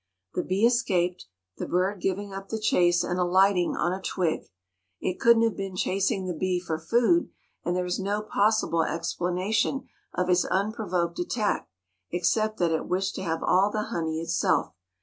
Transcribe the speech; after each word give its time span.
The 0.33 0.41
bee 0.41 0.65
escaped, 0.65 1.27
the 1.57 1.67
bird 1.67 2.01
giving 2.01 2.33
up 2.33 2.49
the 2.49 2.57
chase 2.57 3.03
and 3.03 3.19
alighting 3.19 3.75
on 3.75 3.93
a 3.93 4.01
twig. 4.01 4.47
It 4.99 5.19
couldn't 5.19 5.43
have 5.43 5.55
been 5.55 5.75
chasing 5.75 6.25
the 6.25 6.33
bee 6.33 6.59
for 6.59 6.79
food, 6.79 7.29
and 7.63 7.75
there 7.75 7.85
is 7.85 7.99
no 7.99 8.23
possible 8.23 8.81
explanation 8.81 9.87
of 10.15 10.27
its 10.27 10.43
unprovoked 10.45 11.19
attack 11.19 11.69
except 12.09 12.57
that 12.57 12.71
it 12.71 12.87
wished 12.87 13.13
to 13.13 13.21
have 13.23 13.43
all 13.43 13.69
the 13.69 13.89
honey 13.93 14.19
itself. 14.19 14.73